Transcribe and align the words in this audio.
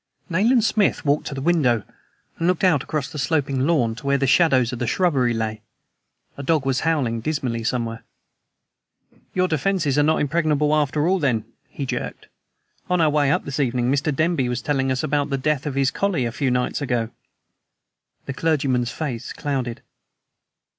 Nayland 0.31 0.63
Smith 0.63 1.05
walked 1.05 1.27
to 1.27 1.37
a 1.37 1.43
window, 1.43 1.83
and 2.39 2.47
looked 2.47 2.63
out 2.63 2.81
across 2.81 3.07
the 3.07 3.19
sloping 3.19 3.67
lawn 3.67 3.93
to 3.93 4.07
where 4.07 4.17
the 4.17 4.25
shadows 4.25 4.73
of 4.73 4.79
the 4.79 4.87
shrubbery 4.87 5.31
lay. 5.31 5.61
A 6.37 6.41
dog 6.41 6.65
was 6.65 6.79
howling 6.79 7.21
dismally 7.21 7.63
somewhere. 7.63 8.03
"Your 9.35 9.47
defenses 9.47 9.99
are 9.99 10.01
not 10.01 10.19
impregnable, 10.19 10.73
after 10.73 11.07
all, 11.07 11.19
then?" 11.19 11.45
he 11.69 11.85
jerked. 11.85 12.25
"On 12.89 12.99
our 12.99 13.11
way 13.11 13.29
up 13.29 13.45
this 13.45 13.59
evening 13.59 13.91
Mr. 13.91 14.11
Denby 14.11 14.49
was 14.49 14.63
telling 14.63 14.91
us 14.91 15.03
about 15.03 15.29
the 15.29 15.37
death 15.37 15.67
of 15.67 15.75
his 15.75 15.91
collie 15.91 16.25
a 16.25 16.31
few 16.31 16.49
nights 16.49 16.81
ago." 16.81 17.11
The 18.25 18.33
clergyman's 18.33 18.89
face 18.91 19.31
clouded. 19.31 19.83